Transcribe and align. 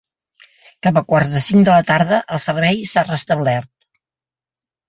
Cap 0.85 0.95
a 1.01 1.03
quarts 1.11 1.33
de 1.33 1.41
cinc 1.47 1.69
de 1.69 1.75
la 1.75 1.85
tarda, 1.91 2.21
el 2.37 2.43
servei 2.47 2.81
s’ha 2.95 3.07
restablert. 3.11 3.73